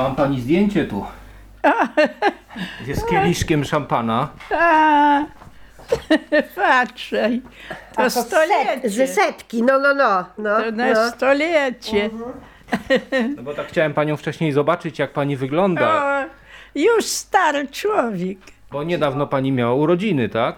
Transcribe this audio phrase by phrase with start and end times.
[0.00, 1.06] Mam pani zdjęcie tu.
[2.86, 4.28] Jest kieliszkiem szampana.
[4.50, 5.24] A,
[6.56, 7.42] patrzaj,
[7.96, 8.88] to to set, stolecie.
[8.90, 10.24] ze setki, no, no, no.
[10.38, 11.10] no, To na no.
[11.10, 12.10] stolecie.
[13.36, 16.04] No bo tak chciałem panią wcześniej zobaczyć, jak pani wygląda.
[16.24, 16.28] O,
[16.74, 18.38] już stary człowiek.
[18.70, 20.56] Bo niedawno pani miała urodziny, tak?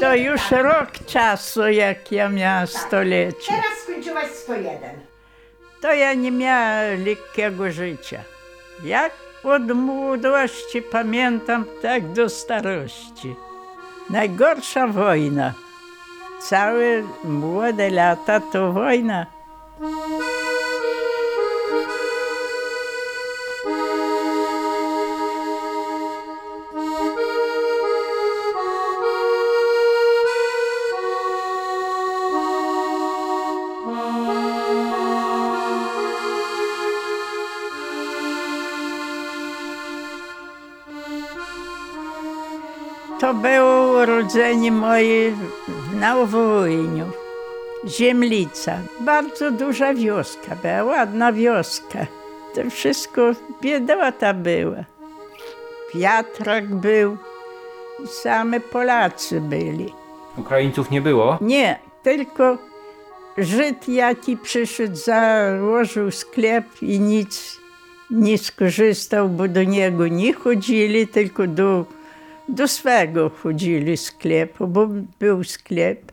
[0.00, 3.48] To już rok czasu, jak ja miałam stolecie.
[3.48, 4.80] Teraz skończyłaś 101.
[5.82, 8.20] To ja nie miałam lekkiego życia.
[8.84, 9.12] Jak
[9.44, 13.34] od młodości pamiętam, tak do starości.
[14.10, 15.52] Najgorsza wojna.
[16.40, 19.26] Całe młode lata to wojna.
[44.30, 45.32] Urodzenie moje
[45.94, 47.04] na Wołyniu.
[47.86, 48.78] Ziemlica.
[49.00, 52.06] Bardzo duża wioska była, ładna wioska.
[52.54, 54.84] To wszystko biedota była.
[55.94, 57.16] Wiatrak był.
[58.06, 59.92] Same Polacy byli.
[60.36, 61.38] Ukraińców nie było.
[61.40, 62.58] Nie, tylko
[63.38, 67.58] Żyd jaki przyszedł, założył sklep i nic
[68.10, 71.84] nie skorzystał, bo do niego nie chodzili, tylko do,
[72.48, 74.88] do swego chodzili sklepu, bo
[75.18, 76.12] był sklep.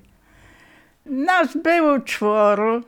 [1.05, 2.81] Nas było czworo,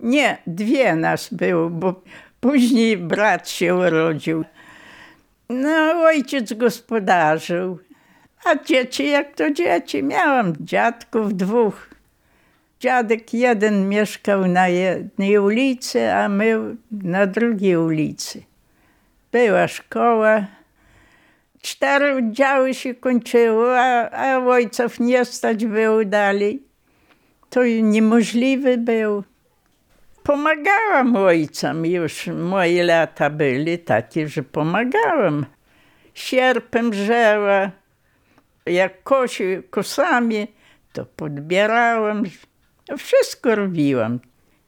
[0.00, 2.02] nie, dwie nas było, bo
[2.40, 4.44] później brat się urodził.
[5.48, 7.78] No, ojciec gospodarzył,
[8.44, 10.02] a dzieci jak to dzieci.
[10.02, 11.88] Miałam dziadków dwóch.
[12.80, 18.42] Dziadek jeden mieszkał na jednej ulicy, a my na drugiej ulicy.
[19.32, 20.57] Była szkoła.
[21.68, 26.62] Cztery oddziały się kończyło, a, a ojców nie stać było dalej.
[27.50, 29.24] To niemożliwe było.
[30.22, 32.26] Pomagałam ojcom już.
[32.26, 35.46] Moje lata były takie, że pomagałam.
[36.14, 37.70] Sierpem żeła,
[38.66, 40.46] jak kosi kosami,
[40.92, 42.24] to podbierałam.
[42.98, 44.20] Wszystko robiłam.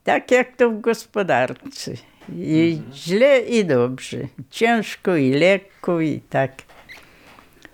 [0.03, 1.91] Tak jak to w gospodarce.
[2.35, 4.17] I źle i dobrze.
[4.49, 6.51] Ciężko i lekko i tak.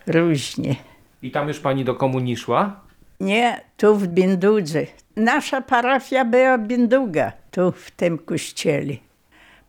[0.07, 0.75] Różnie.
[1.22, 2.79] I tam już pani do komunii szła?
[3.19, 4.85] Nie, tu w Bindudze.
[5.16, 8.94] Nasza parafia była Binduga, tu w tym kościele.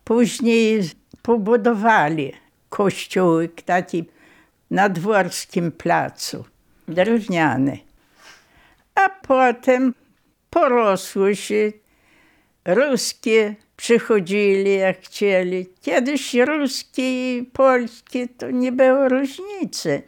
[0.03, 0.81] Później
[1.21, 2.33] pobudowali
[2.69, 4.05] kościółek taki
[4.71, 6.45] na dworskim placu,
[6.87, 7.77] drewniany.
[8.95, 9.93] A potem
[10.49, 11.71] porosło się,
[12.65, 15.67] ruskie przychodzili jak chcieli.
[15.81, 20.03] Kiedyś ruskie i polskie to nie było różnicy.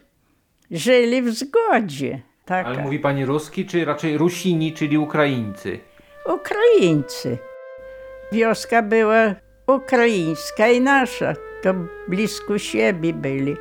[0.72, 2.20] Żyli w zgodzie.
[2.44, 2.68] Taka.
[2.68, 5.78] Ale mówi pani ruski, czy raczej Rusini, czyli Ukraińcy?
[6.26, 7.38] Ukraińcy.
[8.32, 9.34] Wioska była
[9.66, 11.34] ukraińska i nasza.
[11.62, 11.74] To
[12.08, 13.56] blisko siebie byli.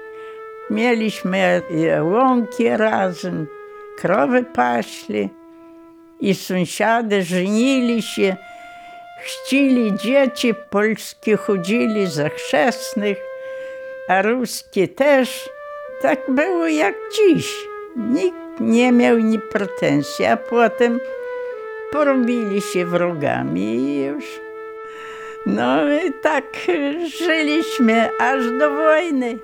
[0.69, 1.61] Mieliśmy
[2.01, 3.47] łąki razem,
[3.97, 5.29] krowy paśli
[6.19, 8.35] i sąsiady żenili się,
[9.23, 13.17] chrzcili dzieci, polskie chodzili za chrzestnych,
[14.07, 15.49] a ruskie też.
[16.01, 17.67] Tak było jak dziś.
[17.95, 20.99] Nikt nie miał ni pretensji, a potem
[21.91, 24.25] porobili się wrogami i już.
[25.45, 26.45] No i tak
[27.17, 29.39] żyliśmy aż do wojny.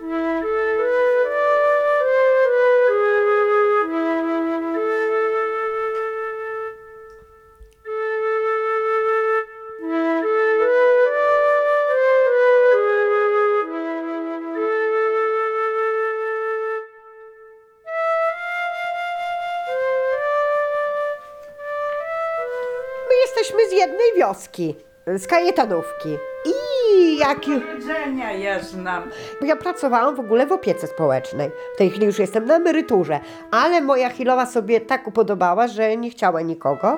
[24.18, 24.76] Wioski,
[25.18, 26.18] z Kajetanówki.
[26.46, 29.04] I jak ju- Powiedzenia ja znam.
[29.42, 31.50] ja pracowałam w ogóle w opiece społecznej.
[31.76, 33.20] W tej chwili już jestem na emeryturze,
[33.52, 36.98] ale moja Chilowa sobie tak upodobała, że nie chciała nikogo.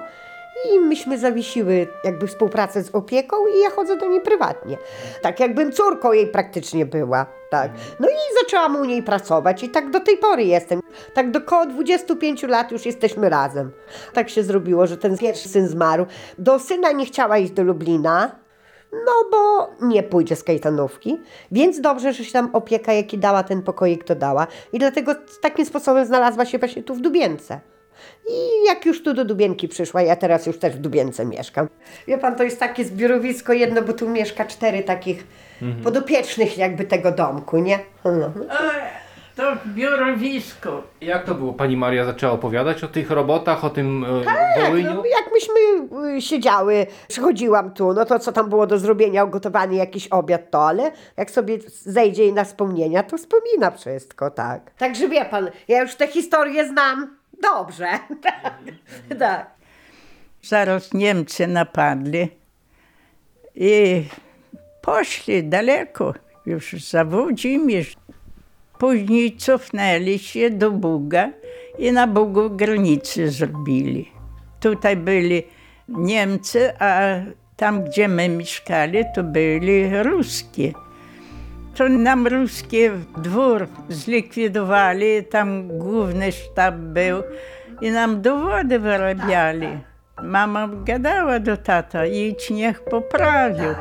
[0.76, 4.78] I myśmy zawiesiły jakby współpracę z opieką i ja chodzę do niej prywatnie.
[5.22, 7.26] Tak jakbym córką jej praktycznie była.
[7.50, 7.72] Tak.
[8.00, 10.82] No i zaczęłam u niej pracować i tak do tej pory jestem.
[11.14, 13.72] Tak do koło 25 lat już jesteśmy razem.
[14.14, 16.06] Tak się zrobiło, że ten pierwszy syn zmarł.
[16.38, 18.36] Do syna nie chciała iść do Lublina,
[18.92, 21.20] no bo nie pójdzie z kajtanówki,
[21.52, 24.48] więc dobrze, że się tam opieka, jaki dała ten pokoik, to dała.
[24.74, 27.60] I dlatego takim sposobem znalazła się właśnie tu w Dubience.
[28.30, 31.68] I jak już tu do Dubienki przyszła, ja teraz już też w Dubience mieszkam.
[32.08, 35.28] Wie pan, to jest takie zbiorowisko jedno, bo tu mieszka cztery takich
[35.84, 37.80] podopiecznych jakby tego domku, nie?
[38.06, 38.32] No.
[39.36, 40.84] To biurowisko.
[41.02, 41.54] Jak to było?
[41.54, 44.94] Pani Maria zaczęła opowiadać o tych robotach, o tym e, Tak, Wołyniu?
[44.94, 45.56] no, jak myśmy
[46.18, 50.68] y, siedziały, przychodziłam tu, no to co tam było do zrobienia, ugotowanie, jakiś obiad, to,
[50.68, 54.72] ale jak sobie zejdzie jej na wspomnienia, to wspomina wszystko, tak.
[54.78, 57.88] Także wie pan, ja już tę historię znam dobrze.
[59.20, 59.46] tak.
[60.42, 62.30] Zaraz Niemcy napadli
[63.56, 64.04] i
[64.90, 66.14] poszli daleko,
[66.46, 67.98] już za Włodzimierz.
[68.80, 71.30] Później cofnęli się do Buga
[71.78, 74.12] i na Bugu granicy zrobili.
[74.60, 75.44] Tutaj byli
[75.88, 77.02] Niemcy, a
[77.56, 80.74] tam, gdzie my mieszkali, to byli Ruskie.
[81.76, 87.24] To nam ruskie dwór zlikwidowali, tam główny sztab był
[87.82, 89.68] i nam dowody wyrabiali.
[90.24, 93.76] Mama gadała do tata, idź niech poprawił.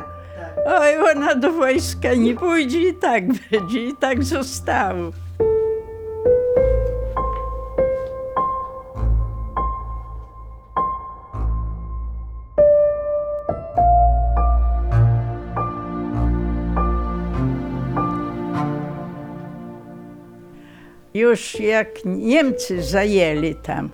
[0.67, 5.11] Oj, ona do wojska nie pójdzie i tak będzie, i tak zostało.
[21.15, 23.91] Już jak Niemcy zajęli tam,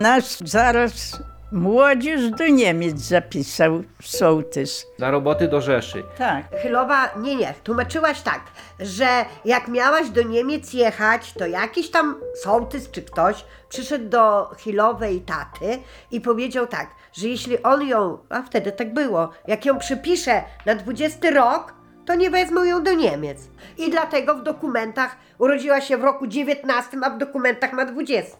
[0.00, 1.20] nas zaraz
[1.54, 4.86] młodzież do Niemiec zapisał sołtys.
[4.98, 6.02] Za roboty do Rzeszy.
[6.18, 6.44] Tak.
[6.62, 8.40] Chylowa, nie, nie, tłumaczyłaś tak,
[8.80, 9.06] że
[9.44, 15.78] jak miałaś do Niemiec jechać, to jakiś tam sołtys czy ktoś przyszedł do Chilowej taty
[16.10, 20.74] i powiedział tak, że jeśli on ją, a wtedy tak było, jak ją przypisze na
[20.74, 21.74] 20 rok,
[22.06, 23.38] to nie wezmą ją do Niemiec.
[23.78, 28.36] I dlatego w dokumentach urodziła się w roku 19, a w dokumentach ma 20.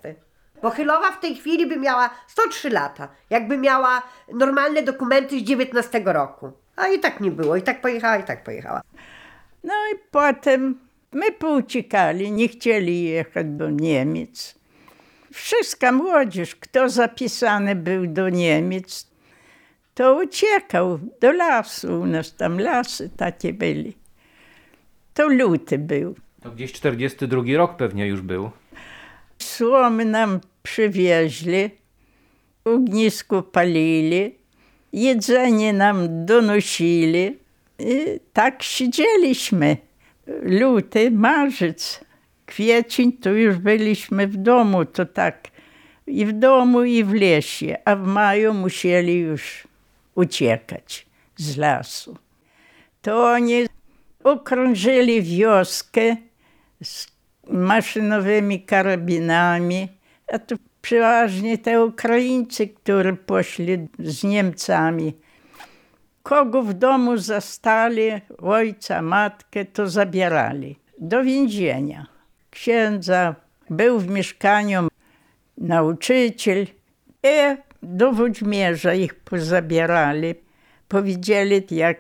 [0.65, 4.03] Bo Chylowa w tej chwili by miała 103 lata, jakby miała
[4.33, 6.53] normalne dokumenty z 19 roku.
[6.77, 8.81] A i tak nie było, i tak pojechała, i tak pojechała.
[9.65, 10.79] No i potem
[11.13, 14.55] my pouciekali, nie chcieli jechać do Niemiec.
[15.33, 19.07] Wszystka młodzież, kto zapisany był do Niemiec,
[19.95, 22.01] to uciekał do lasu.
[22.01, 23.97] U nas tam lasy takie byli.
[25.15, 26.15] To luty był.
[26.43, 28.51] To gdzieś 42 rok pewnie już był.
[29.39, 31.71] Słomy nam przywieźli,
[32.65, 34.35] ognisko palili,
[34.93, 37.39] jedzenie nam donosili.
[37.79, 39.77] I tak siedzieliśmy.
[40.43, 42.05] Luty, marzec,
[42.47, 45.49] kwiecień to już byliśmy w domu, to tak
[46.07, 49.69] i w domu, i w lesie, a w maju musieli już
[50.15, 51.07] uciekać
[51.37, 52.17] z lasu.
[53.03, 53.67] To oni
[54.25, 56.17] okrążyli wioskę
[56.83, 57.07] z
[57.51, 59.89] maszynowymi karabinami,
[60.33, 65.15] a to przeważnie te Ukraińcy, którzy poszli z Niemcami.
[66.23, 68.11] Kogo w domu zastali,
[68.43, 72.07] ojca, matkę, to zabierali do więzienia.
[72.51, 73.35] Księdza
[73.71, 74.89] był w mieszkaniu
[75.59, 76.67] nauczyciel
[77.23, 80.35] i do Włodzimierza ich pozabierali.
[80.89, 81.99] Powiedzieli, jak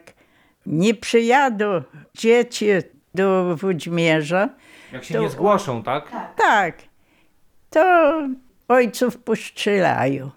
[0.67, 1.83] nie przyjadą
[2.15, 2.67] dzieci
[3.15, 4.49] do Włodzimierza,
[4.93, 6.11] Jak się To- nie zgłoszą, tak?
[6.37, 6.79] tak,
[7.75, 8.29] to
[8.69, 10.31] ojców postrzelają.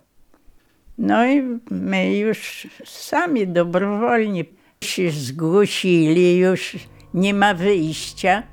[0.97, 4.43] No i my już sami dobrowolnie
[4.83, 6.75] się zgłosili, już
[7.13, 8.43] nie ma wyjścia.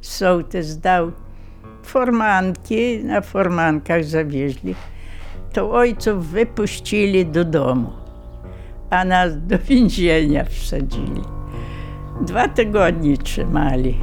[0.00, 1.12] Sołtys dał
[1.82, 4.74] formanki, na formankach zawieźli.
[5.52, 7.92] To ojców wypuścili do domu,
[8.90, 11.22] a nas do więzienia wsadzili.
[12.20, 13.98] Dwa tygodnie trzymali.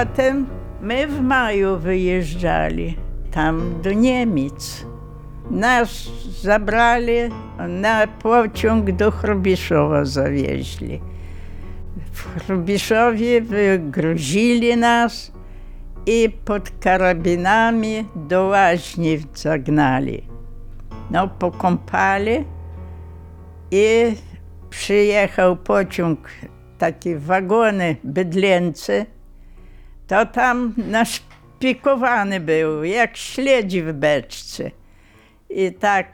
[0.00, 0.46] Potem
[0.80, 2.96] my w maju wyjeżdżali
[3.30, 4.86] tam do Niemiec.
[5.50, 6.10] Nas
[6.42, 7.12] zabrali
[7.68, 11.00] na pociąg do Chrobiszowa zawieźli.
[12.12, 15.32] W Chrobiszowie wygruzili nas
[16.06, 20.22] i pod karabinami do łaźni zagnali.
[21.10, 22.44] No, pokąpali
[23.70, 24.14] i
[24.70, 26.28] przyjechał pociąg,
[26.78, 29.06] takie wagony bydlęce,
[30.10, 34.70] to tam naszpikowany był, jak śledzi w beczce.
[35.50, 36.06] I tak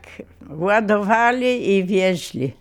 [0.49, 2.53] ładowali i wieźli.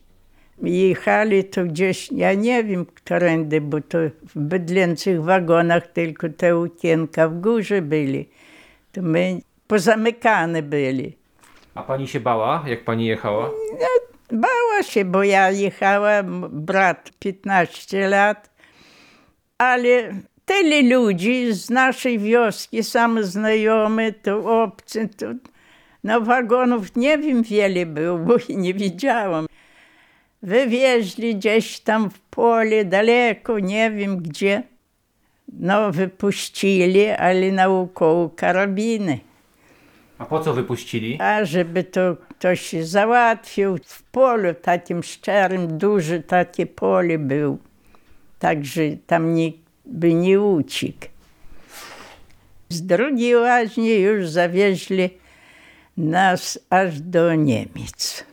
[0.64, 3.98] Jechali to gdzieś, ja nie wiem, którędy, bo to
[4.36, 8.30] w bydlęcych wagonach tylko te okienka w górze byli.
[8.92, 11.18] To my pozamykane byli.
[11.76, 13.52] A pani się bała, jak pani jechała?
[14.32, 18.50] Bała się, bo ja jechałam, brat 15 lat,
[19.58, 20.14] ale
[20.46, 25.26] tyle ludzi z naszej wioski, same znajomy, to obcy, to
[26.04, 29.46] no wagonów nie wiem wiele było, bo nie widziałam.
[30.44, 34.64] Wywieźli gdzieś tam w pole, daleko, nie wiem gdzie.
[35.60, 39.20] No wypuścili, ale naokoło karabiny.
[40.18, 41.18] A po co wypuścili?
[41.22, 47.58] A żeby to ktoś się załatwił w polu takim szczerym, duże takie pole był.
[48.40, 51.06] Także tam nikt by nie uciekł.
[52.70, 55.10] Z drugiej łaźni już zawieźli
[55.98, 58.24] nas aż do Niemiec.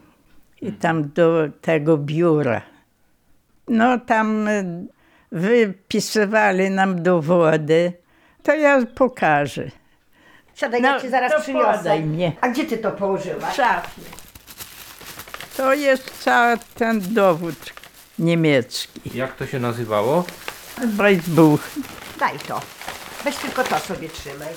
[0.62, 2.62] I tam do tego biura.
[3.68, 4.64] No tam e,
[5.32, 7.92] wypisywali nam dowody.
[8.42, 9.70] To ja pokażę.
[10.54, 12.00] Siadaj, No, ja ci zaraz przyniosę.
[12.00, 12.32] mnie.
[12.40, 13.52] A gdzie ty to położyłaś?
[13.52, 14.02] W szafie.
[15.56, 17.72] To jest cały ten dowód
[18.18, 19.00] niemiecki.
[19.14, 20.24] Jak to się nazywało?
[20.82, 21.60] Weissbuch.
[22.18, 22.60] Daj to.
[23.24, 24.54] Weź tylko to sobie trzymaj.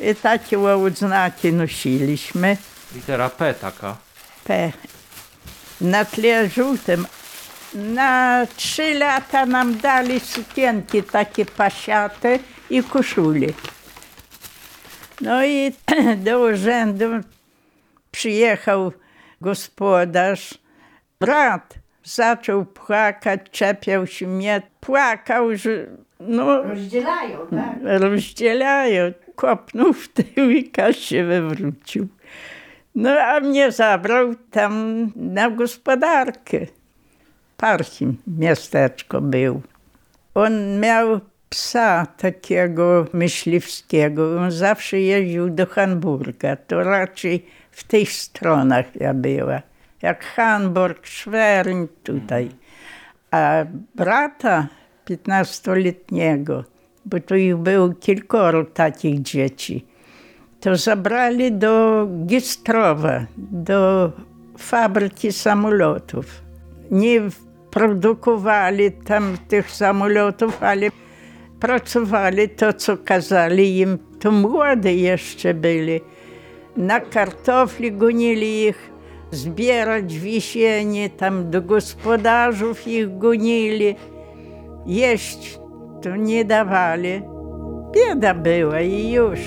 [0.00, 2.56] I takie odznaki nosiliśmy.
[2.94, 3.96] Litera P taka.
[4.44, 4.72] P.
[5.80, 7.06] Na tle żółtym.
[7.74, 12.38] Na trzy lata nam dali sukienki takie pasiate
[12.70, 13.54] i koszuli.
[15.20, 15.72] No i
[16.26, 17.06] do urzędu
[18.10, 18.92] przyjechał
[19.40, 20.54] gospodarz.
[21.20, 21.74] Brat
[22.06, 25.86] zaczął płakać, czepiał się mnie, płakał, że
[26.20, 27.78] no, Rozdzielają, tak?
[27.82, 29.12] rozdzielają.
[29.34, 32.08] Kopnął w tył i kaś się wywrócił.
[32.94, 36.58] No a mnie zabrał tam na gospodarkę.
[37.56, 39.62] Parchim miasteczko był.
[40.34, 44.40] On miał psa takiego myśliwskiego.
[44.40, 46.56] On zawsze jeździł do Hamburga.
[46.56, 49.62] To raczej w tych stronach ja była.
[50.06, 52.50] Jak Hamburg, Szwerin tutaj.
[53.30, 54.66] A brata
[55.06, 56.64] 15-letniego,
[57.04, 59.84] bo to ich było kilkoro takich dzieci,
[60.60, 64.12] to zabrali do Gistrowa, do
[64.58, 66.42] fabryki samolotów.
[66.90, 67.20] Nie
[67.70, 70.86] produkowali tam tych samolotów, ale
[71.60, 73.98] pracowali to, co kazali im.
[74.20, 76.00] To młode jeszcze byli.
[76.76, 78.95] Na kartofli gonili ich,
[79.30, 83.96] zbierać wisienie, tam do gospodarzów ich gonili.
[84.86, 85.58] Jeść
[86.02, 87.22] to nie dawali.
[87.94, 89.38] Bieda była i już.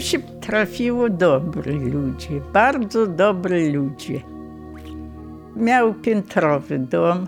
[0.00, 4.20] Się trafiło dobrzy ludzie, bardzo dobrzy ludzie.
[5.56, 7.26] Miał piętrowy dom,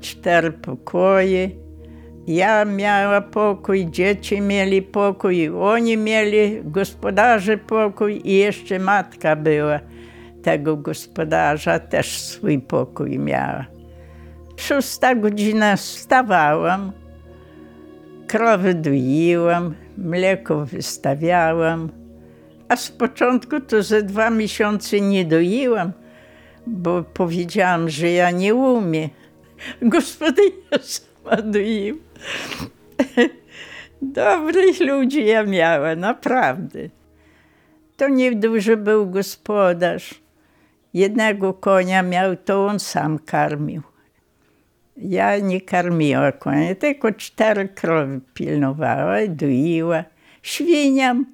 [0.00, 1.50] cztery pokoje.
[2.26, 9.80] Ja miała pokój, dzieci mieli pokój, oni mieli gospodarze pokój i jeszcze matka była
[10.42, 13.66] tego gospodarza, też swój pokój miała.
[14.56, 16.92] Szósta godzina wstawałam,
[18.26, 21.88] krowy doiłam, mleko wystawiałam,
[22.68, 25.92] a z początku to ze dwa miesiące nie doiłam,
[26.66, 29.10] bo powiedziałam, że ja nie umiem.
[29.82, 31.98] Gospodynia sama doiła.
[34.02, 36.78] Dobrych ludzi ja miała, naprawdę.
[37.96, 40.14] To nieduży był gospodarz.
[40.94, 43.82] Jednego konia miał, to on sam karmił.
[44.96, 50.04] Ja nie karmiła konia, tylko cztery krowy pilnowała i doiła.
[50.42, 51.26] Świniam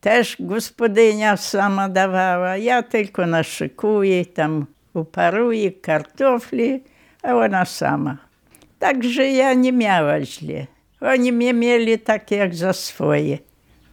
[0.00, 2.56] też gospodynia sama dawała.
[2.56, 6.82] Ja tylko naszykuję, tam uparuję kartofli,
[7.22, 8.16] a ona sama.
[8.78, 10.66] Także ja nie miała źle.
[11.00, 13.38] Oni mnie mieli tak jak za swoje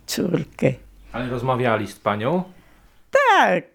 [0.05, 0.73] córkę.
[1.11, 2.43] Ale rozmawiali z panią?
[3.11, 3.65] Tak,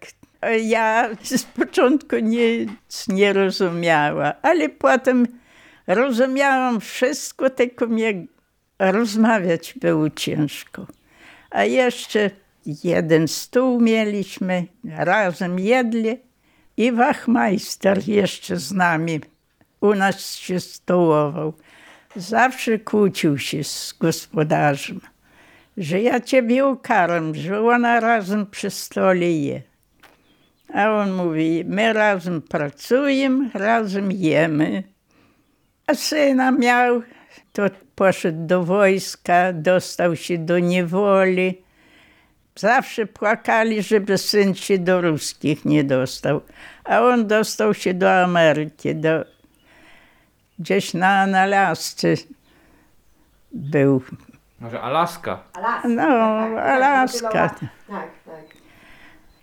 [0.49, 5.27] ja z początku nic nie rozumiała, ale potem
[5.87, 8.25] rozumiałam wszystko, tylko mnie
[8.79, 10.87] rozmawiać było ciężko.
[11.49, 12.31] A jeszcze
[12.65, 16.17] jeden stół mieliśmy, razem jedli
[16.77, 19.19] i wachmajster jeszcze z nami
[19.81, 21.53] u nas się stołował.
[22.15, 25.01] Zawsze kłócił się z gospodarzem,
[25.77, 29.61] że ja ciebie ukaram, że ona razem przy stole je.
[30.73, 34.83] A on mówi, my razem pracujemy, razem jemy.
[35.87, 37.01] A syna miał
[37.53, 37.63] to
[37.95, 41.61] poszedł do wojska, dostał się do niewoli.
[42.55, 46.41] Zawsze płakali, żeby syn się do ruskich nie dostał.
[46.83, 49.25] A on dostał się do Ameryki, do,
[50.59, 52.07] gdzieś na Alasce
[53.51, 54.01] był.
[54.59, 55.43] Może Alaska.
[55.53, 55.87] Alaska.
[55.87, 56.03] No,
[56.59, 57.29] Alaska.
[57.29, 58.07] Tak, tak.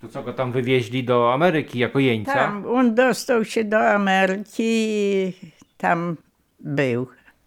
[0.03, 2.35] To co go tam wywieźli do Ameryki jako jeńca?
[2.35, 5.33] Tam on dostał się do Ameryki i
[5.79, 6.17] tam
[6.61, 7.07] był.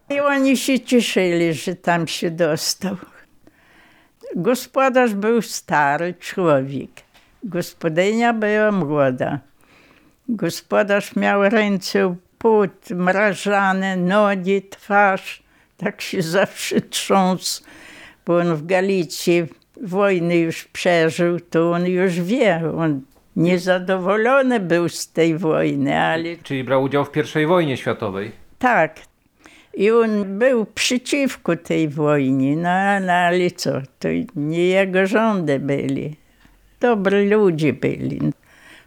[0.10, 2.98] I oni się cieszyli, że tam się dostał.
[4.36, 6.90] Gospodarz był stary człowiek.
[7.44, 9.40] Gospodynia była młoda.
[10.30, 15.44] Gospodarz miał ręce płód, mrażane, nogi, twarz.
[15.78, 17.64] Tak się zawsze trząsł,
[18.26, 19.46] bo on w Galicji
[19.82, 22.62] wojny już przeżył, to on już wie.
[22.78, 23.02] On
[23.36, 28.32] niezadowolony był z tej wojny, ale Czyli brał udział w I wojnie światowej.
[28.60, 29.00] tak.
[29.78, 36.16] I on był przeciwko tej wojnie, no, no ale co, to nie jego rządy byli.
[36.80, 38.20] Dobrzy ludzie byli.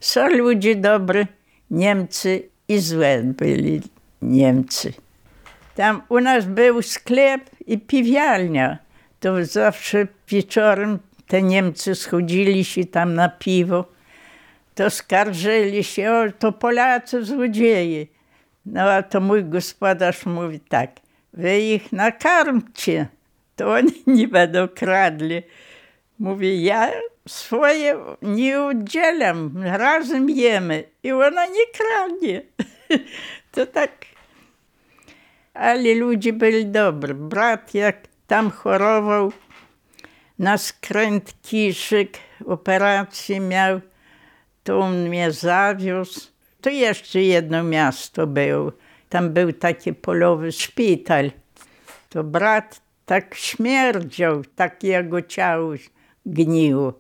[0.01, 1.27] Są ludzie dobrzy,
[1.71, 3.81] Niemcy i złe byli
[4.23, 4.93] Niemcy.
[5.75, 8.79] Tam u nas był sklep i piwialnia.
[9.21, 13.85] To zawsze wieczorem te Niemcy schodzili się tam na piwo.
[14.75, 18.07] To skarżyli się, o to Polacy złodzieje.
[18.67, 20.91] No a to mój gospodarz mówi tak,
[21.33, 23.07] wy ich nakarmcie,
[23.57, 25.43] to oni nie będą kradli.
[26.19, 26.91] Mówi, ja
[27.29, 32.43] swoje nie udzielam, razem jemy i ona nie kradnie.
[33.53, 33.91] To tak.
[35.55, 37.15] Ale ludzie byli dobrzy.
[37.15, 37.97] Brat jak
[38.29, 39.33] tam chorował
[40.39, 43.81] na skręt kiszyk, operację miał,
[44.65, 46.21] to on mnie zawiózł.
[46.61, 48.73] To jeszcze jedno miasto było.
[49.09, 51.31] Tam był taki polowy szpital.
[52.09, 55.73] To brat tak śmierdział, tak jego ciało
[56.27, 56.93] gniło.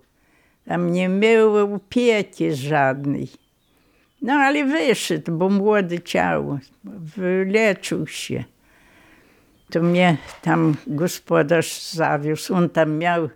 [0.66, 3.28] Tam nie było opieki żadnej.
[4.22, 6.58] No ale wyszedł, bo młode ciało.
[6.84, 8.44] Wyleczył się.
[9.70, 12.54] To mnie tam gospodarz zawiózł.
[12.54, 13.28] On tam miał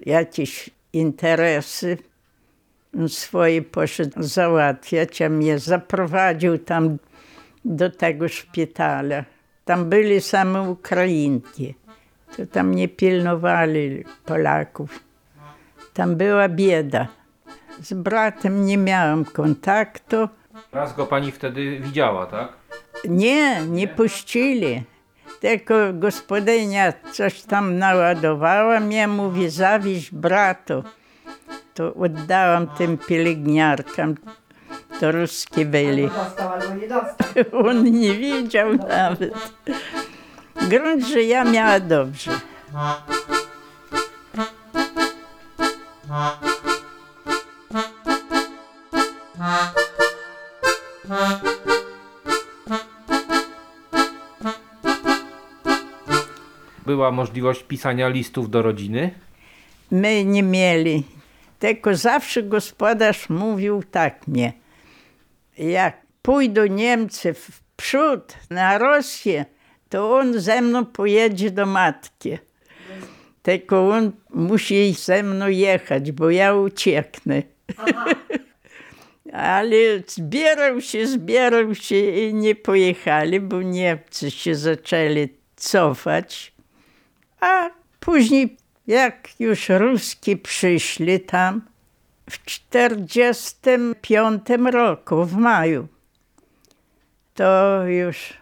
[0.00, 1.98] jakieś interesy.
[2.98, 6.98] On swoje poszedł załatwiać, a mnie zaprowadził tam
[7.64, 9.24] do tego szpitala.
[9.64, 11.74] Tam byli same Ukrainki.
[12.36, 15.00] To tam nie pilnowali Polaków.
[15.94, 17.08] Tam była bieda.
[17.80, 20.28] Z bratem nie miałam kontaktu.
[20.72, 22.52] Raz go pani wtedy widziała, tak?
[23.04, 24.82] Nie, nie puścili.
[25.44, 30.84] Tylko gospodynia coś tam naładowała mnie, mówi, zawieź bratu.
[31.74, 34.14] To oddałam tym pielęgniarkom.
[35.00, 36.08] To ruskie byli.
[36.08, 37.26] Dostał albo nie dostał.
[37.68, 39.34] On nie wiedział nawet.
[40.70, 42.30] Grunt, że ja miała dobrze.
[56.86, 59.10] Była możliwość pisania listów do rodziny.
[59.90, 61.02] My nie mieli.
[61.58, 64.52] Tylko zawsze gospodarz mówił tak mnie.
[65.58, 69.44] Jak pójdą Niemcy w przód na Rosję,
[69.88, 72.38] to on ze mną pojedzie do matki.
[73.42, 77.42] Tylko on musi ze mną jechać, bo ja ucieknę.
[79.32, 86.53] Ale zbierał się, zbierał się i nie pojechali, bo Niemcy się zaczęli cofać.
[87.44, 91.62] A później, jak już Ruski przyszli tam,
[92.30, 95.88] w 1945 roku, w maju,
[97.34, 98.32] to już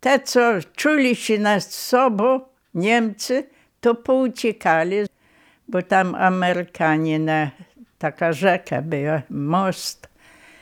[0.00, 2.40] te, co czuli się nad sobą,
[2.74, 3.46] Niemcy,
[3.80, 4.96] to pouciekali,
[5.68, 7.50] bo tam Amerykanie, na,
[7.98, 10.08] taka rzeka była, most.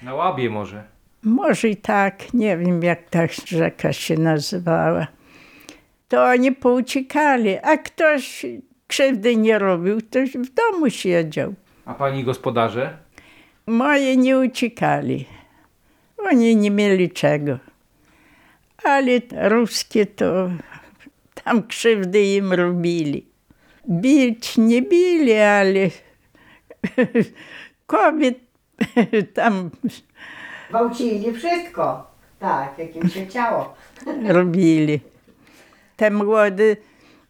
[0.02, 0.84] Na łabie może.
[1.22, 5.17] Może i tak, nie wiem jak ta rzeka się nazywała.
[6.08, 8.46] To oni pouciekali, a ktoś
[8.86, 11.54] krzywdy nie robił, ktoś w domu siedział.
[11.84, 12.98] A pani gospodarze?
[13.66, 15.26] Moje nie uciekali.
[16.30, 17.58] Oni nie mieli czego.
[18.84, 19.10] Ale
[19.48, 20.50] ruskie to
[21.44, 23.26] tam krzywdy im robili.
[23.88, 25.80] Bić nie bili, ale
[27.86, 28.38] kobiet
[29.34, 29.70] tam
[30.70, 32.10] Gwałcili wszystko.
[32.38, 33.74] Tak, jak im się chciało.
[34.26, 35.00] robili.
[35.98, 36.76] Te młode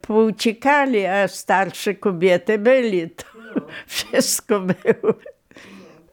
[0.01, 3.11] pouciekali, a starsze kobiety byli.
[3.11, 3.25] To
[3.87, 5.15] wszystko było.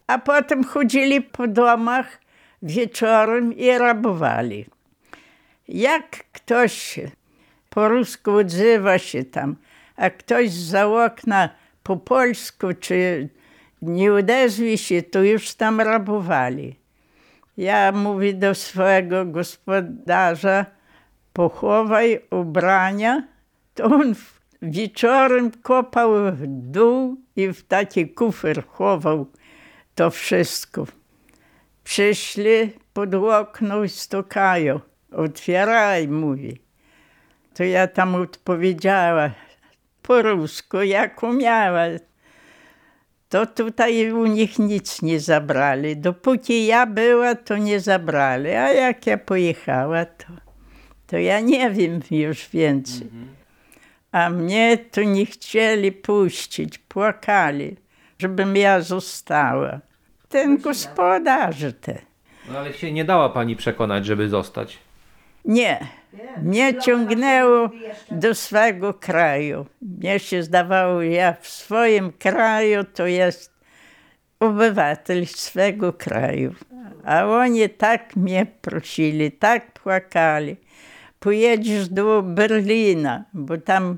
[0.08, 2.20] A potem chodzili po domach
[2.62, 4.66] wieczorem i rabowali.
[5.68, 7.00] Jak ktoś
[7.70, 9.56] po rusku odzywa się tam,
[9.96, 11.50] a ktoś za okna
[11.84, 13.30] po polsku, czy
[13.82, 16.76] nie odezwie się, to już tam rabowali.
[17.58, 20.75] Ja mówię do swojego gospodarza,
[21.36, 23.28] pochowaj ubrania,
[23.74, 24.16] to on
[24.62, 29.26] wieczorem kopał w dół i w taki kufer chował
[29.96, 30.86] to wszystko.
[31.84, 34.80] Przyszli pod okno i stukają.
[35.12, 36.62] Otwieraj, mówi.
[37.54, 39.32] To ja tam odpowiedziała
[40.02, 41.84] po rusku, jak umiała.
[43.30, 45.98] To tutaj u nich nic nie zabrali.
[45.98, 48.50] Dopóki ja była, to nie zabrali.
[48.50, 50.45] A jak ja pojechała, to,
[51.08, 53.08] to ja nie wiem już więcej.
[54.12, 57.76] A mnie to nie chcieli puścić, płakali,
[58.20, 59.80] żebym ja została.
[60.30, 61.98] Ten gospodarz te.
[62.52, 64.78] No ale się nie dała pani przekonać, żeby zostać.
[65.46, 65.88] Nie,
[66.42, 67.70] mnie ciągnęło
[68.12, 69.66] do swego kraju.
[69.82, 73.54] Mnie się zdawało, że ja w swoim kraju to jest
[74.40, 76.56] obywatel swego kraju.
[77.06, 80.56] A oni tak mnie prosili, tak płakali.
[81.26, 83.98] Pojedziesz do Berlina, bo tam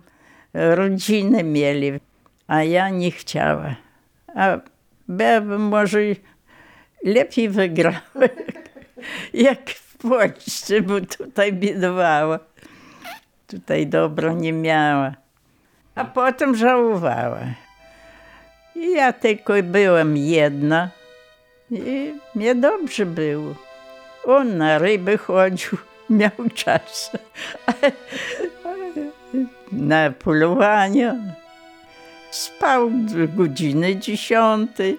[0.54, 2.00] rodziny mieli,
[2.48, 3.76] a ja nie chciała.
[4.36, 4.58] A
[5.20, 6.00] ja może
[7.04, 8.02] lepiej wygrała,
[9.34, 12.40] jak w Polsce, bo tutaj biedowała.
[13.48, 15.12] Tutaj dobro nie miała.
[15.96, 17.40] A potem żałowała.
[18.76, 20.90] I ja tylko byłam jedna
[21.72, 23.56] i mnie dobrze było.
[24.24, 25.78] On na ryby chodził,
[26.10, 27.12] miał czas.
[29.72, 31.16] Na polowania.
[32.32, 34.98] Spał do godziny dziesiątej.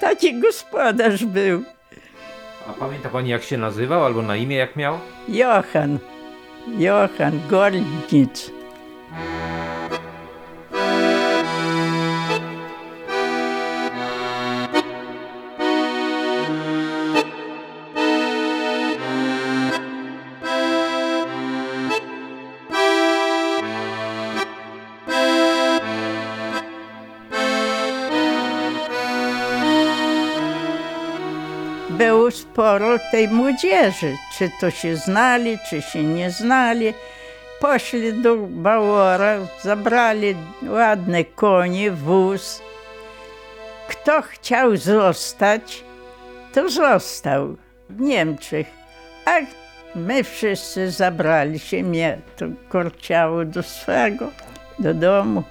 [0.00, 1.62] Taki gospodarz był.
[2.68, 4.98] A pamięta pani jak się nazywał albo na imię jak miał?
[5.28, 5.98] Johan.
[6.78, 8.61] Johan Goldnic.
[33.12, 36.94] Tej młodzieży, czy to się znali, czy się nie znali.
[37.60, 42.62] Poszli do Bałora, zabrali ładne konie, wóz.
[43.88, 45.84] Kto chciał zostać,
[46.52, 47.56] to został
[47.90, 48.66] w Niemczech.
[49.24, 49.30] A
[49.94, 54.30] my wszyscy zabrali się, mnie to korciało do swego,
[54.78, 55.42] do domu.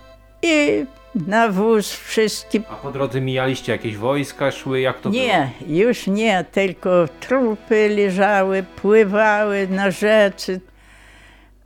[0.41, 5.23] I na wóz wszystkie A po drodze mijaliście jakieś wojska, szły, jak to było?
[5.23, 10.59] nie, już nie, tylko trupy leżały, pływały na rzece.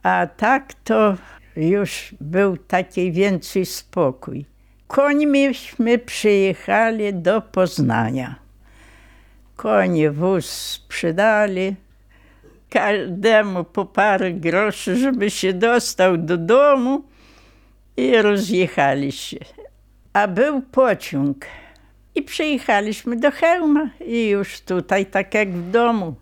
[0.04, 1.16] A tak to
[1.56, 4.46] już był taki więcej spokój.
[4.88, 8.36] Końmiśmy przyjechali do Poznania.
[9.56, 11.76] Konie wóz sprzedali,
[12.70, 17.04] każdemu po parę groszy, żeby się dostał do domu
[17.98, 19.38] i rozjechali się.
[20.14, 21.46] A był pociąg.
[22.16, 26.16] I przyjechaliśmy do Chełma i już tutaj, tak jak w domu.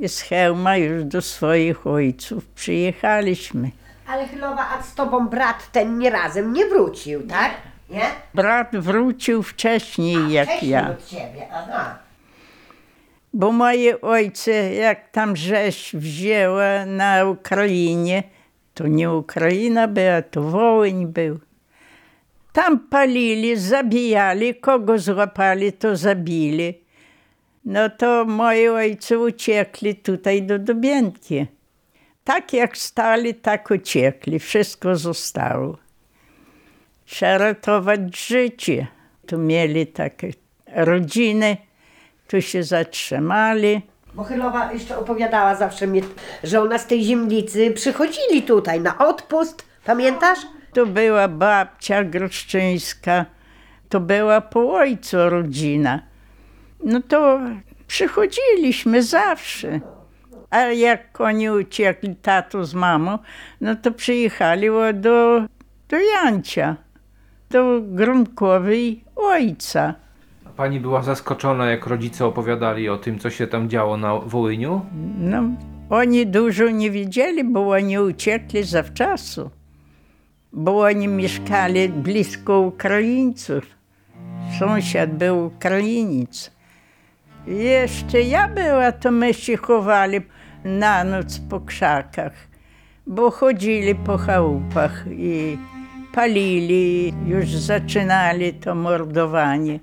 [0.00, 3.70] I z Chełma już do swoich ojców przyjechaliśmy.
[4.06, 7.50] Ale Chylowa, a z tobą brat ten nie razem nie wrócił, tak?
[7.90, 8.02] Nie?
[8.34, 10.90] Brat wrócił wcześniej jak Wcześniej ja.
[10.90, 11.98] od ciebie, aha.
[13.34, 18.22] Bo moje ojce, jak tam rzeź wzięła na Ukrainie,
[18.74, 21.38] to nie Ukraina była, to Wołyń był.
[22.52, 26.82] Tam palili, zabijali, kogo złapali, to zabili.
[27.64, 31.46] No to moi ojcy uciekli tutaj do Dubienki.
[32.24, 34.38] Tak jak stali, tak uciekli.
[34.38, 35.78] Wszystko zostało.
[37.04, 38.86] Trzeba ratować życie.
[39.26, 40.30] Tu mieli takie
[40.74, 41.56] rodziny,
[42.28, 43.82] tu się zatrzymali.
[44.14, 46.02] Bo Chylowa jeszcze opowiadała zawsze mi,
[46.44, 50.38] że ona z tej ziemnicy przychodzili tutaj na odpust, pamiętasz?
[50.74, 53.24] Tu była babcia Groszczyńska,
[53.88, 56.02] to była po ojcu rodzina.
[56.84, 57.40] No to
[57.86, 59.80] przychodziliśmy zawsze.
[60.50, 63.18] A jak oni uciekli, tato z mamą,
[63.60, 65.42] no to przyjechali do,
[65.88, 66.76] do Jancia,
[67.50, 69.94] do Grunkowej ojca.
[70.56, 74.80] Pani była zaskoczona, jak rodzice opowiadali o tym, co się tam działo na Wołyniu?
[75.18, 75.42] No,
[75.90, 79.50] oni dużo nie wiedzieli, bo oni uciekli zawczasu.
[80.52, 83.64] Bo oni mieszkali blisko Ukraińców.
[84.58, 86.50] Sąsiad był Ukrainiec.
[87.46, 90.20] Jeszcze ja była, to my się chowali
[90.64, 92.32] na noc po krzakach.
[93.06, 95.58] bo chodzili po chałupach i
[96.14, 99.78] palili, już zaczynali to mordowanie.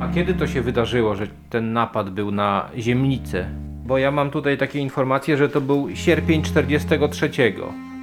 [0.00, 3.46] A kiedy to się wydarzyło, że ten napad był na Ziemnicę?
[3.84, 7.30] Bo ja mam tutaj takie informacje, że to był sierpień 43.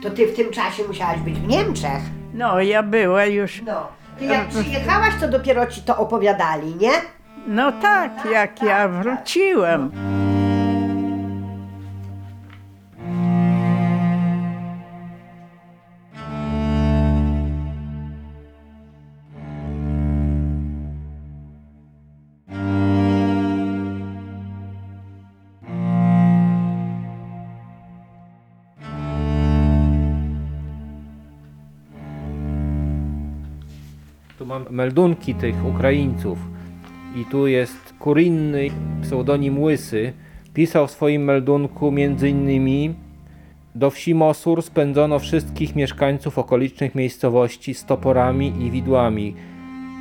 [0.04, 2.02] To ty w tym czasie musiałaś być w Niemczech.
[2.34, 3.88] No, ja była już, No.
[4.20, 6.92] Ty jak przyjechałaś, to dopiero ci to opowiadali, nie?
[7.48, 9.92] no tak, jak ja wróciłam.
[34.48, 36.38] Mam meldunki tych Ukraińców.
[37.16, 38.68] I tu jest Kurinny,
[39.02, 40.14] pseudonim Łysy.
[40.54, 42.94] Pisał w swoim meldunku między innymi
[43.76, 49.36] do wsi Mosur spędzono wszystkich mieszkańców okolicznych miejscowości z toporami i widłami,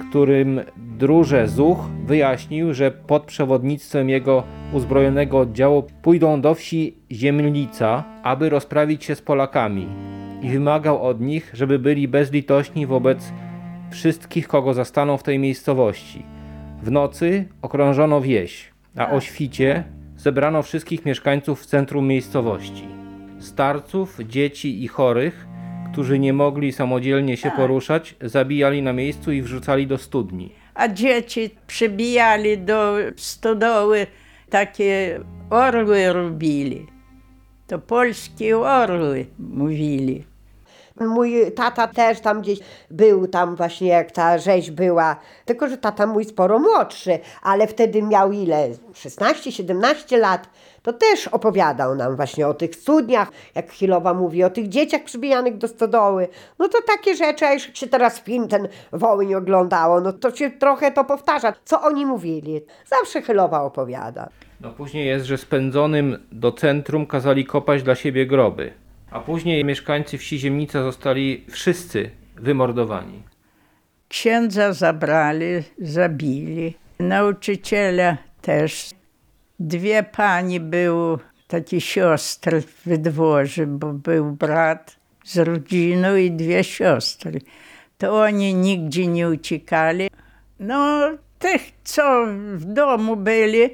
[0.09, 0.61] którym
[0.99, 9.05] druże Zuch wyjaśnił, że pod przewodnictwem jego uzbrojonego oddziału pójdą do wsi Ziemlica, aby rozprawić
[9.05, 9.87] się z Polakami
[10.43, 13.33] i wymagał od nich, żeby byli bezlitośni wobec
[13.97, 16.23] wszystkich, kogo zastaną w tej miejscowości.
[16.83, 19.85] W nocy okrążono wieś, a o świcie
[20.17, 22.89] zebrano wszystkich mieszkańców w centrum miejscowości.
[23.39, 25.47] Starców, dzieci i chorych,
[25.93, 30.53] którzy nie mogli samodzielnie się poruszać, zabijali na miejscu i wrzucali do studni.
[30.75, 34.07] A dzieci przybijali do stodoły,
[34.51, 36.87] takie orły robili.
[37.67, 40.25] To polskie orły mówili.
[41.01, 42.59] Mój tata też tam gdzieś
[42.91, 45.17] był, tam właśnie jak ta rzeź była.
[45.45, 48.69] Tylko, że tata mój sporo młodszy, ale wtedy miał ile?
[48.95, 50.49] 16-17 lat.
[50.83, 55.59] To też opowiadał nam właśnie o tych studniach, jak Chilowa mówi, o tych dzieciach przybijanych
[55.59, 56.29] do stodoły.
[56.59, 60.51] No to takie rzeczy, a już się teraz film ten Wołyń oglądało, no to się
[60.51, 61.53] trochę to powtarza.
[61.65, 62.61] Co oni mówili?
[62.87, 64.29] Zawsze Chilowa opowiada.
[64.61, 68.86] No później jest, że spędzonym do centrum kazali kopać dla siebie groby.
[69.17, 73.23] A później mieszkańcy wsi Ziemnica zostali wszyscy wymordowani.
[74.09, 76.75] Księdza zabrali, zabili.
[76.99, 78.91] Nauczyciela też.
[79.61, 87.41] Dwie pani były, takie siostry w dworze, bo był brat z rodziną i dwie siostry.
[87.99, 90.09] To oni nigdzie nie uciekali.
[90.61, 93.71] No, tych, co w domu byli,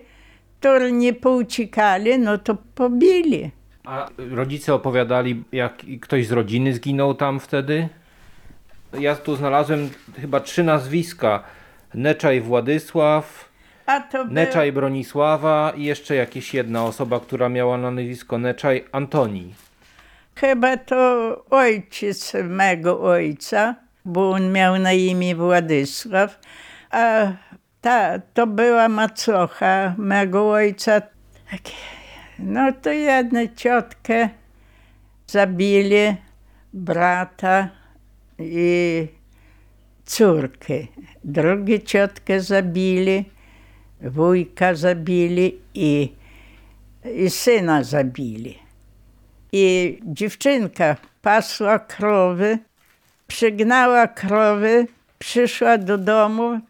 [0.61, 3.51] to nie pouciekali, no to pobili.
[3.85, 7.89] A rodzice opowiadali, jak ktoś z rodziny zginął tam wtedy?
[9.01, 9.91] Ja tu znalazłem
[10.21, 11.43] chyba trzy nazwiska.
[11.95, 13.49] Neczaj Władysław,
[14.13, 14.25] był...
[14.35, 19.55] Neczaj Bronisława i jeszcze jakaś jedna osoba, która miała na nazwisko Neczaj Antoni.
[20.35, 26.41] Chyba to ojciec mego ojca, bo on miał na imię Władysław,
[26.91, 27.33] a
[27.81, 31.03] ta to była macocha mego ojca.
[31.51, 32.02] Takie-
[32.39, 34.29] No to jedną ciotkę
[35.27, 36.17] zabili,
[36.73, 37.69] brata
[38.39, 39.09] i
[40.05, 40.75] córkę.
[41.25, 43.25] Drugie ciotkę zabili,
[44.01, 46.13] wujka zabili i,
[47.15, 48.59] i syna zabili.
[49.53, 52.59] I dziewczynka pasła krowy,
[53.27, 54.87] przygnała krowy,
[55.19, 56.61] przyszła do domu,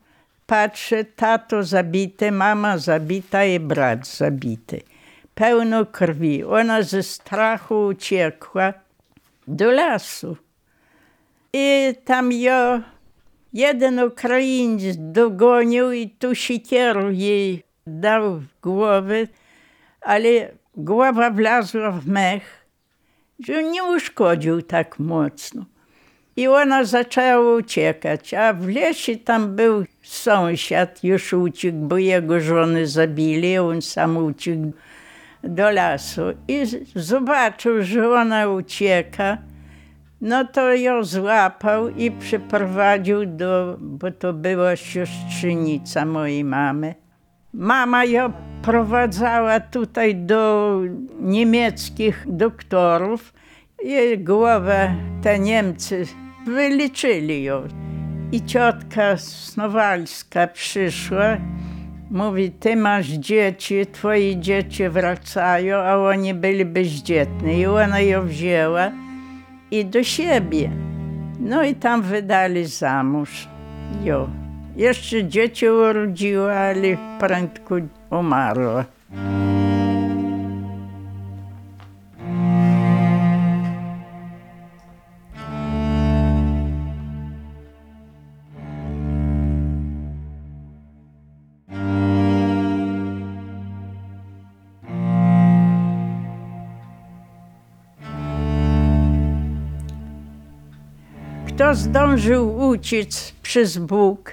[0.47, 4.92] patrzy, tato zabity, mama zabita i brat zabity.
[5.35, 6.45] Pełno krwi.
[6.45, 8.73] Ona ze strachu uciekła
[9.47, 10.37] do lasu.
[11.53, 12.83] I tam ją
[13.53, 19.27] jeden Ukrainiec dogonił i tu siekierą jej dał w głowę,
[20.01, 20.29] ale
[20.77, 22.67] głowa wlazła w mech,
[23.47, 25.65] że nie uszkodził tak mocno.
[26.37, 32.87] I ona zaczęła uciekać, a w lesie tam był sąsiad, już uciekł, bo jego żony
[32.87, 34.73] zabili, on sam uciekł
[35.43, 36.23] do lasu.
[36.49, 36.63] I
[36.95, 39.39] zobaczył, że ona ucieka,
[40.21, 46.95] no to ją złapał i przyprowadził do, bo to była siostrzenica mojej mamy.
[47.53, 50.81] Mama ją prowadzała tutaj do
[51.21, 53.33] niemieckich doktorów
[53.85, 56.07] i głowę te Niemcy
[56.47, 57.69] wyliczyli ją.
[58.33, 61.37] I ciotka Snowalska przyszła,
[62.13, 67.59] mówi, ty masz dzieci, twoje dzieci wracają, a oni byli bezdzietni.
[67.59, 68.91] I ona ją wzięła
[69.71, 70.71] i do siebie.
[71.41, 73.49] No i tam wydali za mąż.
[74.05, 74.29] Jo.
[74.77, 77.75] Jeszcze dzieci urodziła, ale prędko
[78.11, 78.85] umarła.
[101.73, 104.33] Kto zdążył uciec przez Bóg,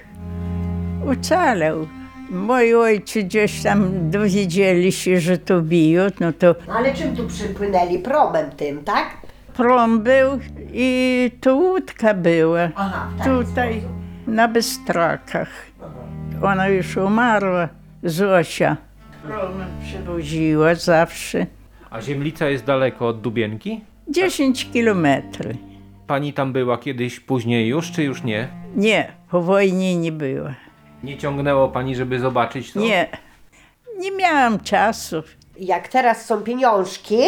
[1.10, 1.86] ocalał.
[2.30, 7.26] Moi ojcy gdzieś tam dowiedzieli się, że to biją, no to No ale czym tu
[7.26, 7.98] przypłynęli?
[7.98, 9.16] Promem tym, tak?
[9.54, 10.38] prom był
[10.72, 12.68] i to łódka była.
[12.76, 13.82] Aha, w taki Tutaj
[14.26, 15.50] na Bystrakach.
[16.42, 17.68] Ona już umarła,
[18.02, 18.76] Zosia.
[19.22, 21.46] Promem przywoziła zawsze.
[21.90, 23.80] A Ziemlica jest daleko od Dubienki?
[24.08, 25.69] 10 kilometrów.
[26.10, 28.48] Pani tam była kiedyś później już, czy już nie?
[28.76, 30.48] Nie, po wojnie nie było.
[31.04, 32.80] Nie ciągnęło pani, żeby zobaczyć to?
[32.80, 33.08] Nie,
[33.98, 35.22] nie miałam czasu.
[35.58, 37.18] Jak teraz są pieniążki,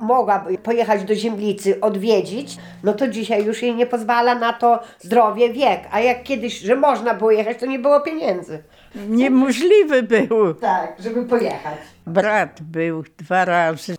[0.00, 5.52] mogłaby pojechać do Ziemlicy, odwiedzić, no to dzisiaj już jej nie pozwala na to zdrowie,
[5.52, 5.80] wiek.
[5.90, 8.62] A jak kiedyś, że można było jechać, to nie było pieniędzy.
[9.08, 10.54] Niemożliwe było.
[10.54, 11.78] Tak, żeby pojechać.
[12.06, 13.96] Brat był dwa razy.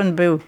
[0.00, 0.38] On był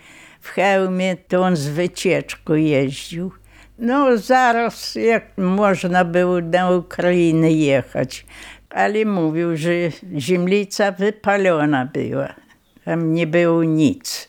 [0.48, 3.32] w hełmie, to on z wycieczką jeździł.
[3.78, 8.26] No zaraz jak można było na Ukrainę jechać.
[8.70, 9.70] Ale mówił, że
[10.18, 12.34] ziemlica wypalona była.
[12.84, 14.28] Tam nie było nic.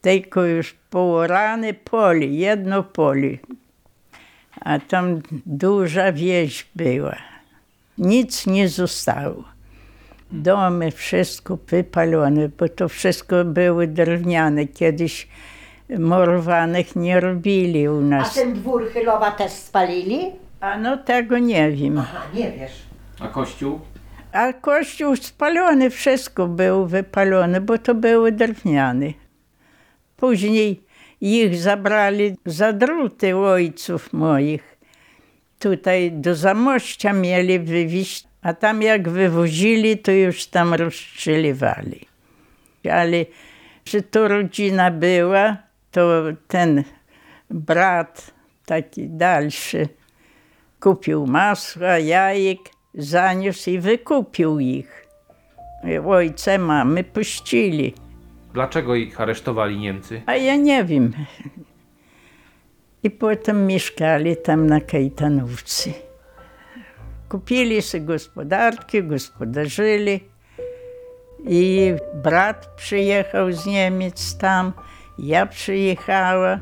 [0.00, 3.38] Tylko już poorane pole, jedno pole.
[4.60, 7.16] A tam duża wieś była.
[7.98, 9.44] Nic nie zostało.
[10.32, 14.66] Domy, wszystko wypalone, bo to wszystko były drewniane.
[14.66, 15.28] Kiedyś
[15.98, 18.34] morowanych nie robili u A nas.
[18.34, 20.18] ten dwór Chylowa też spalili?
[20.60, 21.98] A no tego nie wiem.
[21.98, 22.72] Aha, nie wiesz.
[23.20, 23.80] A kościół?
[24.32, 29.06] A kościół spalony, wszystko było wypalone, bo to były drewniane.
[30.16, 30.80] Później
[31.20, 34.76] ich zabrali za druty ojców moich.
[35.58, 42.06] Tutaj do Zamościa mieli wywieźć, a tam jak wywozili, to już tam rozstrzeliwali.
[42.92, 43.24] Ale
[43.84, 45.56] że to rodzina była,
[45.90, 46.84] to ten
[47.50, 48.30] brat
[48.66, 49.88] taki dalszy
[50.80, 52.58] kupił masła, jajek,
[52.94, 55.06] zaniósł i wykupił ich.
[56.06, 57.94] Ojce, mamy puścili.
[58.54, 60.22] Dlaczego ich aresztowali Niemcy?
[60.26, 61.12] A ja nie wiem.
[63.02, 66.05] I potem mieszkali tam na Kajtanówce.
[67.28, 70.20] Kupili sobie gospodarki, gospodarzyli.
[71.48, 74.72] I brat przyjechał z Niemiec tam,
[75.18, 76.58] ja przyjechała.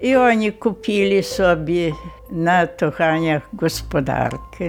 [0.00, 1.92] I oni kupili sobie
[2.30, 4.64] na Tochaniach gospodarkę.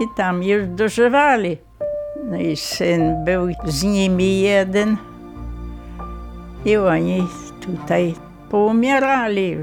[0.00, 1.58] I tam już dożywali.
[2.24, 4.96] No i syn był z nimi jeden.
[6.64, 7.26] I oni
[7.60, 8.14] tutaj
[8.50, 9.56] poumierali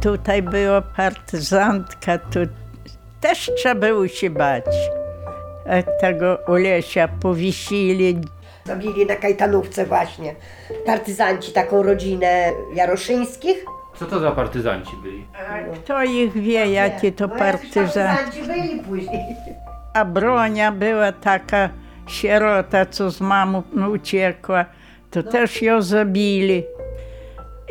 [0.00, 2.38] Tutaj była partyzantka, tu
[3.20, 4.64] też trzeba było się bać.
[5.70, 8.18] A tego Olesia powiesili.
[8.64, 10.34] Zabili na Kajtanówce właśnie.
[10.86, 13.64] Partyzanci taką rodzinę Jaroszyńskich.
[13.98, 15.26] Co to za partyzanci byli?
[15.34, 17.94] A kto ich wie, jakie to No, partyzanci.
[17.98, 19.20] partyzanci byli później.
[19.94, 21.68] A Bronia była taka
[22.08, 24.64] sierota, co z mamą uciekła.
[25.10, 26.64] To też ją zabili.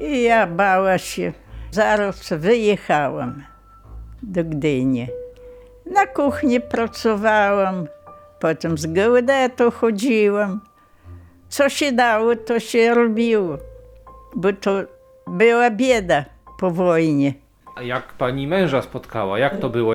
[0.02, 1.34] I ja bała się.
[1.71, 3.43] Zaraz wyjechałam
[4.23, 5.08] do Gdyni.
[5.86, 7.88] Na kuchni pracowałam,
[8.39, 10.61] potem z geodetu chodziłam.
[11.49, 13.57] Co się dało, to się robiło,
[14.36, 14.72] bo to
[15.28, 16.26] była bieda
[16.59, 17.34] po wojnie.
[17.76, 19.39] A jak pani męża spotkała?
[19.39, 19.93] Jak to było?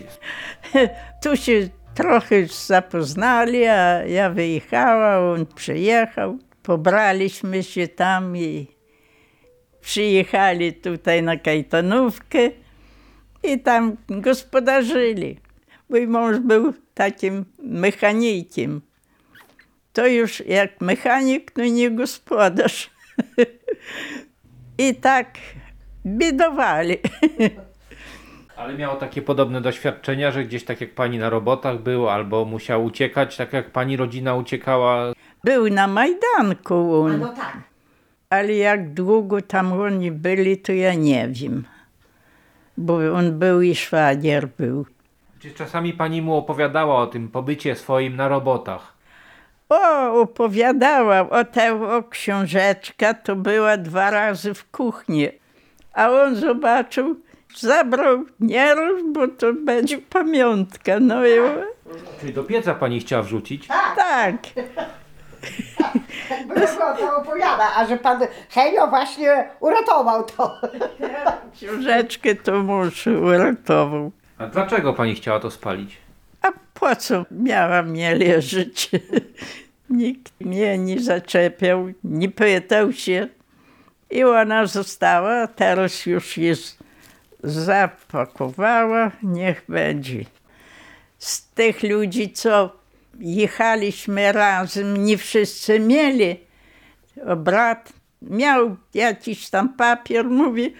[1.22, 6.38] Tu się trochę zapoznali, a ja wyjechała, on przyjechał.
[6.62, 8.73] Pobraliśmy się tam i
[9.84, 12.38] przyjechali tutaj na Kajtanówkę
[13.42, 15.38] i tam gospodarzyli.
[15.88, 18.80] Mój mąż był takim mechanikiem.
[19.92, 22.90] To już jak mechanik, no nie gospodarz.
[24.78, 25.28] I tak
[26.06, 26.96] biedowali.
[28.56, 32.84] Ale miał takie podobne doświadczenia, że gdzieś tak jak pani na robotach był, albo musiał
[32.84, 35.12] uciekać, tak jak pani rodzina uciekała.
[35.44, 37.73] Był na Majdanku A no tak.
[38.34, 41.64] Ale jak długo tam oni byli, to ja nie wiem.
[42.76, 44.86] Bo on był i szwagier był.
[45.40, 48.94] Czy czasami pani mu opowiadała o tym pobycie swoim na robotach?
[49.68, 55.28] O, opowiadała, o tę o książeczka to była dwa razy w kuchni.
[55.92, 57.20] A on zobaczył,
[57.56, 61.00] zabrał, nie rób, bo to będzie pamiątka.
[61.00, 61.30] No i
[62.20, 63.68] Czyli do pieca pani chciała wrzucić?
[63.96, 64.36] tak.
[66.46, 68.20] Było to opowiada, a że pan
[68.50, 70.60] Henio właśnie uratował to.
[71.56, 74.12] Książeczkę to mąż uratował.
[74.38, 75.96] A dlaczego pani chciała to spalić?
[76.42, 78.90] A po co miała mnie leżeć?
[79.90, 83.28] Nikt mnie nie zaczepiał, nie pytał się.
[84.10, 86.78] I ona została, a teraz już jest
[87.42, 90.24] zapakowała, niech będzie.
[91.18, 92.70] Z tych ludzi, co
[93.20, 96.36] jechaliśmy razem, nie wszyscy mieli.
[97.36, 97.92] Brat
[98.22, 100.74] miał jakiś tam papier, mówi,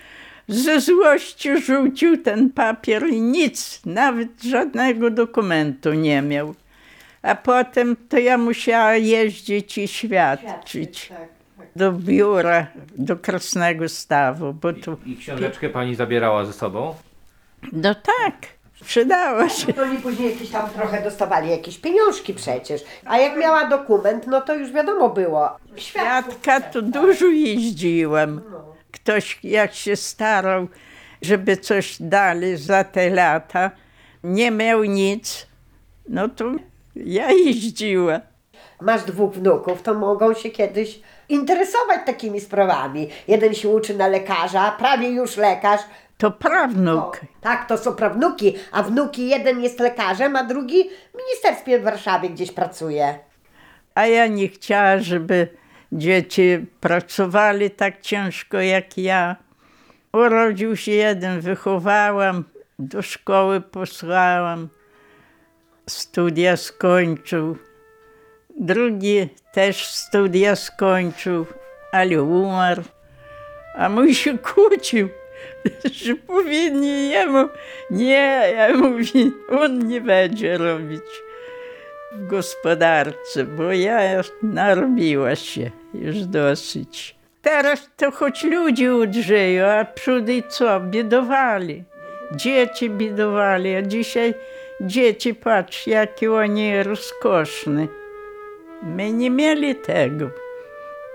[0.49, 6.55] ze złości rzucił ten papier i nic, nawet żadnego dokumentu nie miał.
[7.23, 11.13] A potem to ja musiała jeździć i świadczyć
[11.77, 12.67] do biura,
[12.97, 16.95] do Krasnego Stawu, bo tu, I książeczkę pani zabierała ze sobą?
[17.73, 18.35] no tak,
[18.87, 19.73] przydała się.
[19.83, 22.85] Oni później jakieś tam trochę dostawali jakieś pieniążki przecież.
[23.05, 25.51] A jak miała dokument, no to już wiadomo było.
[25.77, 28.41] Świadka to dużo jeździłam.
[28.93, 30.69] Ktoś jak się starał,
[31.23, 33.71] żeby coś dali za te lata,
[34.25, 35.47] nie miał nic,
[36.09, 36.45] no to
[36.97, 38.21] ja jeździła.
[38.81, 43.09] Masz dwóch wnuków, to mogą się kiedyś interesować takimi sprawami.
[43.29, 45.81] Jeden się uczy na lekarza, prawie już lekarz.
[46.25, 47.21] To prawnuk.
[47.41, 52.31] Tak, to są prawnuki, a wnuki jeden jest lekarzem, a drugi w ministerstwie w Warszawie
[52.31, 53.19] gdzieś pracuje.
[53.95, 55.49] A ja nie chciała, żeby
[55.93, 59.37] dzieci pracowali tak ciężko jak ja.
[60.13, 62.45] Urodził się jeden, wychowałam,
[62.79, 64.69] do szkoły posłałam,
[65.87, 67.57] studia skończył.
[68.61, 71.47] Drugi też studia skończył,
[71.93, 72.83] ale umarł.
[73.75, 75.09] A mój się kłócił,
[76.27, 77.49] powinni jemu.
[77.91, 79.31] Nie, ja mówię,
[79.61, 81.03] on nie będzie robić
[82.13, 87.15] w gospodarce, bo ja narobiła się już dosyć.
[87.43, 90.81] Teraz to choć ludzi udrzeją, a przódy co?
[90.81, 91.85] Biedowali.
[92.33, 94.35] Dzieci biedowali, a dzisiaj
[94.81, 97.87] dzieci, patrz, jakie oni rozkoszne.
[98.83, 100.31] My nie mieli tego.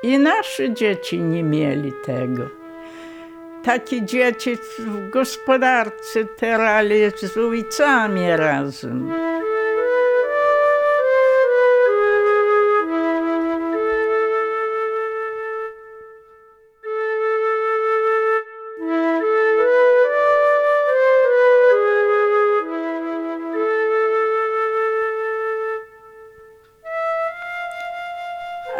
[0.04, 2.59] I nasze dzieci nie mieli tego.
[3.64, 9.12] Takie dzieci w gospodarce terali z ojcami razem.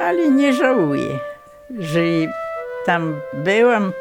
[0.10, 1.20] ale nie żałuję,
[1.80, 2.00] że
[2.86, 3.94] tam byłam.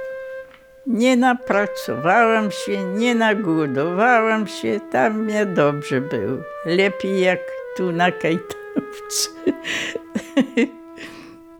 [0.89, 6.39] Nie napracowałam się, nie nagłodowałam się, tam mnie dobrze było.
[6.67, 7.41] Lepiej jak
[7.77, 9.29] tu na Kajtanówce.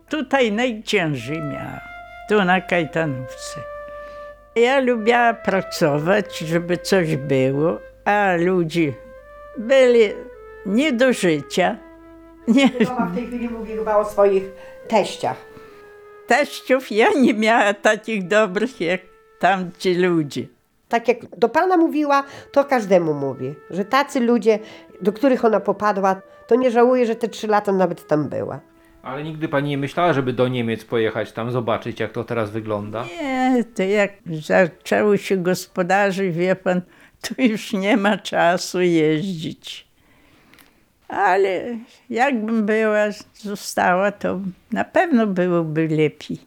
[0.09, 1.79] Tutaj najciężej miałam,
[2.29, 3.59] tu na Kajtanówce.
[4.55, 8.93] Ja lubiłam pracować, żeby coś było, a ludzie
[9.57, 10.13] byli
[10.65, 11.77] nie do życia.
[12.47, 14.43] Nie, Mama w tej chwili mówi chyba o swoich
[14.87, 15.37] teściach.
[16.27, 19.01] teściów ja nie miała takich dobrych jak
[19.39, 20.47] tamci ludzie.
[20.89, 24.59] Tak jak do Pana mówiła, to każdemu mówi, że tacy ludzie,
[25.01, 28.59] do których ona popadła, to nie żałuje, że te trzy lata nawet tam była.
[29.03, 33.05] Ale nigdy pani nie myślała, żeby do Niemiec pojechać tam, zobaczyć jak to teraz wygląda?
[33.21, 36.81] Nie, to jak zaczęło się gospodarzy, wie pan,
[37.21, 39.87] to już nie ma czasu jeździć.
[41.07, 41.77] Ale
[42.09, 44.39] jakbym była, została, to
[44.71, 46.37] na pewno byłoby lepiej.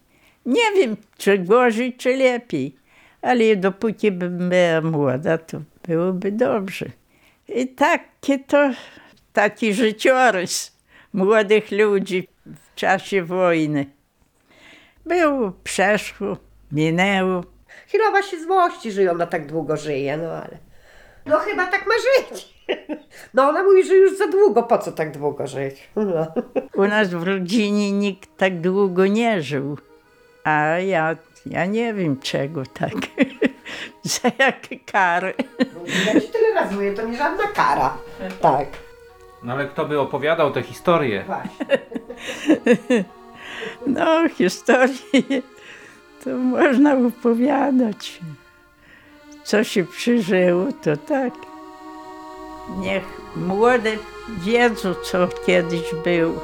[0.47, 2.77] Nie wiem, czy gorzej, czy lepiej,
[3.23, 5.59] ale dopóki bym była młoda, to
[5.89, 6.87] byłoby dobrze.
[7.49, 8.71] I takie to,
[9.33, 10.77] taki życiorys
[11.13, 13.87] młodych ludzi w czasie wojny.
[15.07, 16.37] Było, przeszło,
[16.73, 17.45] minęło.
[17.89, 20.59] Chilowa się złości, że ona tak długo żyje, no ale...
[21.27, 22.53] No chyba tak ma żyć.
[23.35, 25.91] No ona mówi, że już za długo, po co tak długo żyć?
[25.97, 26.27] No.
[26.75, 29.79] U nas w rodzinie nikt tak długo nie żył.
[30.45, 31.17] A ja,
[31.47, 32.93] ja nie wiem czego tak.
[34.03, 35.35] Za jakie kary.
[36.07, 37.97] Ja ci tyle razy mówię, to nie żadna kara.
[38.41, 38.67] Tak,
[39.43, 41.25] No ale kto by opowiadał tę historię?
[41.27, 41.79] właśnie.
[43.87, 45.43] No, historię
[46.25, 48.21] to można opowiadać.
[49.45, 51.33] Co się przeżyło, to tak.
[52.79, 53.03] Niech
[53.37, 53.91] młode
[54.29, 56.41] wiedzą, co kiedyś było.